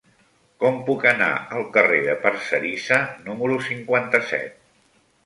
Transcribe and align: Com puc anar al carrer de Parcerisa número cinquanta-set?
Com 0.61 0.77
puc 0.85 1.03
anar 1.11 1.27
al 1.57 1.65
carrer 1.75 1.99
de 2.07 2.15
Parcerisa 2.23 2.97
número 3.29 3.59
cinquanta-set? 3.67 4.57